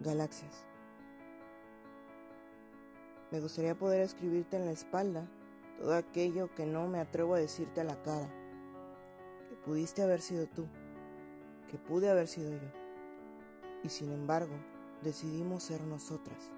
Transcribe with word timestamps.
Galaxias. 0.00 0.64
Me 3.32 3.40
gustaría 3.40 3.74
poder 3.74 4.00
escribirte 4.00 4.56
en 4.56 4.66
la 4.66 4.70
espalda 4.70 5.28
todo 5.76 5.94
aquello 5.94 6.54
que 6.54 6.66
no 6.66 6.86
me 6.86 7.00
atrevo 7.00 7.34
a 7.34 7.38
decirte 7.38 7.80
a 7.80 7.84
la 7.84 8.00
cara. 8.02 8.28
Que 9.48 9.56
pudiste 9.56 10.02
haber 10.02 10.20
sido 10.20 10.46
tú, 10.46 10.66
que 11.68 11.78
pude 11.78 12.10
haber 12.10 12.28
sido 12.28 12.52
yo. 12.52 12.68
Y 13.82 13.88
sin 13.88 14.12
embargo, 14.12 14.54
decidimos 15.02 15.64
ser 15.64 15.82
nosotras. 15.82 16.50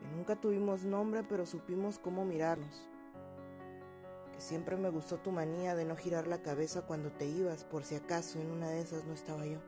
Que 0.00 0.16
nunca 0.16 0.34
tuvimos 0.34 0.84
nombre, 0.84 1.22
pero 1.22 1.46
supimos 1.46 2.00
cómo 2.00 2.24
mirarnos. 2.24 2.88
Que 4.32 4.40
siempre 4.40 4.76
me 4.76 4.90
gustó 4.90 5.18
tu 5.18 5.30
manía 5.30 5.76
de 5.76 5.84
no 5.84 5.96
girar 5.96 6.26
la 6.26 6.42
cabeza 6.42 6.82
cuando 6.82 7.12
te 7.12 7.26
ibas, 7.26 7.64
por 7.64 7.84
si 7.84 7.94
acaso 7.94 8.40
en 8.40 8.50
una 8.50 8.68
de 8.68 8.80
esas 8.80 9.04
no 9.04 9.14
estaba 9.14 9.46
yo 9.46 9.60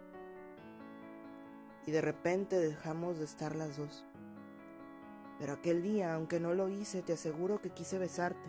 y 1.86 1.92
de 1.92 2.00
repente 2.00 2.58
dejamos 2.58 3.18
de 3.18 3.24
estar 3.24 3.54
las 3.54 3.76
dos. 3.76 4.04
Pero 5.38 5.52
aquel 5.52 5.82
día, 5.82 6.14
aunque 6.14 6.40
no 6.40 6.52
lo 6.52 6.68
hice, 6.68 7.02
te 7.02 7.12
aseguro 7.12 7.60
que 7.60 7.70
quise 7.70 7.98
besarte. 7.98 8.48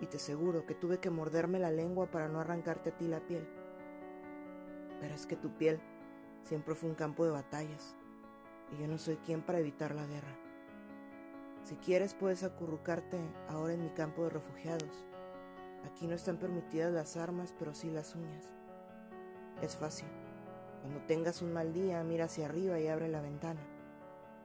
Y 0.00 0.06
te 0.06 0.16
aseguro 0.16 0.64
que 0.64 0.74
tuve 0.74 0.98
que 0.98 1.10
morderme 1.10 1.58
la 1.58 1.70
lengua 1.70 2.10
para 2.10 2.28
no 2.28 2.40
arrancarte 2.40 2.90
a 2.90 2.96
ti 2.96 3.06
la 3.06 3.20
piel. 3.20 3.46
Pero 5.00 5.14
es 5.14 5.26
que 5.26 5.36
tu 5.36 5.50
piel 5.58 5.80
siempre 6.44 6.74
fue 6.74 6.88
un 6.88 6.94
campo 6.94 7.24
de 7.24 7.32
batallas. 7.32 7.94
Y 8.72 8.80
yo 8.80 8.88
no 8.88 8.96
soy 8.96 9.16
quien 9.16 9.42
para 9.42 9.58
evitar 9.58 9.94
la 9.94 10.06
guerra. 10.06 10.38
Si 11.64 11.76
quieres 11.76 12.14
puedes 12.14 12.42
acurrucarte 12.42 13.18
ahora 13.48 13.74
en 13.74 13.82
mi 13.82 13.90
campo 13.90 14.24
de 14.24 14.30
refugiados. 14.30 15.04
Aquí 15.84 16.06
no 16.06 16.14
están 16.14 16.38
permitidas 16.38 16.92
las 16.92 17.16
armas, 17.16 17.54
pero 17.58 17.74
sí 17.74 17.90
las 17.90 18.14
uñas. 18.14 18.48
Es 19.60 19.76
fácil. 19.76 20.08
Cuando 20.80 21.00
tengas 21.06 21.42
un 21.42 21.52
mal 21.52 21.72
día, 21.72 22.02
mira 22.02 22.24
hacia 22.24 22.46
arriba 22.46 22.78
y 22.80 22.88
abre 22.88 23.08
la 23.08 23.20
ventana. 23.20 23.60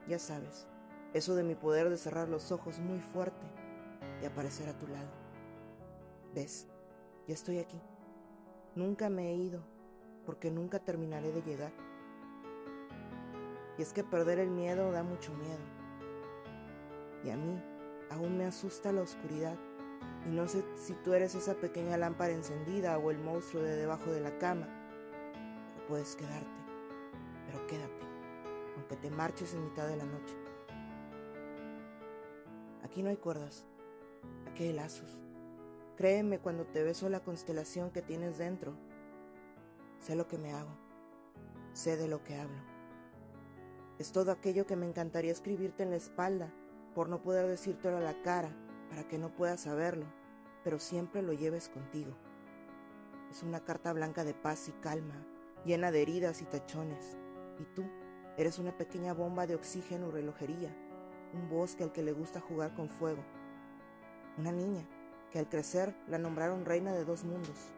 Ya 0.07 0.19
sabes, 0.19 0.67
eso 1.13 1.35
de 1.35 1.43
mi 1.43 1.55
poder 1.55 1.89
de 1.89 1.97
cerrar 1.97 2.27
los 2.27 2.51
ojos 2.51 2.79
muy 2.79 2.99
fuerte 2.99 3.45
y 4.21 4.25
aparecer 4.25 4.67
a 4.67 4.77
tu 4.77 4.87
lado. 4.87 5.09
¿Ves? 6.33 6.67
Ya 7.27 7.33
estoy 7.33 7.59
aquí. 7.59 7.81
Nunca 8.75 9.09
me 9.09 9.29
he 9.31 9.35
ido, 9.35 9.61
porque 10.25 10.51
nunca 10.51 10.79
terminaré 10.79 11.31
de 11.31 11.41
llegar. 11.41 11.71
Y 13.77 13.81
es 13.81 13.93
que 13.93 14.03
perder 14.03 14.39
el 14.39 14.51
miedo 14.51 14.91
da 14.91 15.03
mucho 15.03 15.33
miedo. 15.33 15.63
Y 17.23 17.29
a 17.29 17.37
mí 17.37 17.61
aún 18.11 18.37
me 18.37 18.45
asusta 18.45 18.91
la 18.91 19.01
oscuridad. 19.01 19.57
Y 20.25 20.29
no 20.29 20.47
sé 20.47 20.63
si 20.75 20.93
tú 20.95 21.13
eres 21.13 21.33
esa 21.35 21.55
pequeña 21.55 21.97
lámpara 21.97 22.33
encendida 22.33 22.97
o 22.97 23.09
el 23.09 23.17
monstruo 23.19 23.63
de 23.63 23.75
debajo 23.75 24.11
de 24.11 24.21
la 24.21 24.37
cama 24.37 24.84
puedes 25.87 26.15
quedarte, 26.15 26.59
pero 27.45 27.65
quédate, 27.67 28.05
aunque 28.75 28.95
te 28.95 29.09
marches 29.09 29.53
en 29.53 29.63
mitad 29.63 29.87
de 29.87 29.97
la 29.97 30.05
noche. 30.05 30.35
Aquí 32.83 33.03
no 33.03 33.09
hay 33.09 33.17
cuerdas, 33.17 33.65
aquí 34.47 34.63
hay 34.63 34.73
lazos. 34.73 35.19
Créeme 35.97 36.39
cuando 36.39 36.65
te 36.65 36.83
beso 36.83 37.09
la 37.09 37.21
constelación 37.21 37.91
que 37.91 38.01
tienes 38.01 38.37
dentro. 38.37 38.73
Sé 39.99 40.15
lo 40.15 40.27
que 40.27 40.37
me 40.37 40.53
hago, 40.53 40.75
sé 41.73 41.97
de 41.97 42.07
lo 42.07 42.23
que 42.23 42.35
hablo. 42.35 42.61
Es 43.97 44.11
todo 44.11 44.31
aquello 44.31 44.65
que 44.65 44.75
me 44.75 44.85
encantaría 44.85 45.31
escribirte 45.31 45.83
en 45.83 45.89
la 45.89 45.95
espalda, 45.95 46.53
por 46.93 47.09
no 47.09 47.21
poder 47.21 47.47
decírtelo 47.47 47.97
a 47.97 48.01
la 48.01 48.21
cara, 48.21 48.49
para 48.89 49.07
que 49.07 49.17
no 49.17 49.35
puedas 49.35 49.61
saberlo, 49.61 50.05
pero 50.63 50.79
siempre 50.79 51.21
lo 51.21 51.33
lleves 51.33 51.69
contigo. 51.69 52.11
Es 53.31 53.43
una 53.43 53.61
carta 53.61 53.93
blanca 53.93 54.23
de 54.23 54.33
paz 54.33 54.67
y 54.67 54.71
calma, 54.73 55.25
llena 55.65 55.91
de 55.91 56.01
heridas 56.01 56.41
y 56.41 56.45
tachones. 56.45 57.17
Y 57.59 57.63
tú 57.75 57.83
eres 58.37 58.59
una 58.59 58.77
pequeña 58.77 59.13
bomba 59.13 59.47
de 59.47 59.55
oxígeno 59.55 60.07
y 60.07 60.11
relojería, 60.11 60.75
un 61.33 61.49
bosque 61.49 61.83
al 61.83 61.91
que 61.91 62.03
le 62.03 62.11
gusta 62.11 62.39
jugar 62.39 62.73
con 62.75 62.89
fuego. 62.89 63.23
Una 64.37 64.51
niña 64.51 64.87
que 65.31 65.39
al 65.39 65.49
crecer 65.49 65.95
la 66.07 66.17
nombraron 66.17 66.65
reina 66.65 66.93
de 66.93 67.05
dos 67.05 67.23
mundos. 67.23 67.73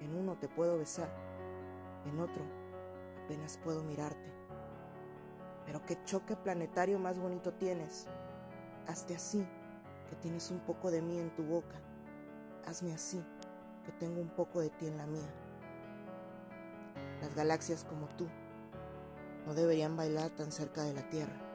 En 0.00 0.16
uno 0.16 0.36
te 0.38 0.48
puedo 0.48 0.78
besar, 0.78 1.10
en 2.06 2.18
otro 2.18 2.42
apenas 3.24 3.58
puedo 3.58 3.84
mirarte. 3.84 4.32
Pero 5.64 5.84
qué 5.86 6.02
choque 6.04 6.34
planetario 6.34 6.98
más 6.98 7.18
bonito 7.18 7.52
tienes. 7.52 8.08
Hazte 8.88 9.14
así, 9.14 9.46
que 10.08 10.16
tienes 10.16 10.50
un 10.50 10.58
poco 10.60 10.90
de 10.90 11.00
mí 11.00 11.18
en 11.18 11.32
tu 11.36 11.44
boca. 11.44 11.80
Hazme 12.66 12.92
así, 12.92 13.22
que 13.84 13.92
tengo 13.92 14.20
un 14.20 14.30
poco 14.30 14.60
de 14.60 14.70
ti 14.70 14.86
en 14.86 14.96
la 14.96 15.06
mía. 15.06 15.30
Las 17.20 17.34
galaxias 17.34 17.84
como 17.84 18.08
tú 18.16 18.26
no 19.46 19.54
deberían 19.54 19.96
bailar 19.96 20.30
tan 20.30 20.52
cerca 20.52 20.82
de 20.82 20.94
la 20.94 21.08
Tierra. 21.08 21.49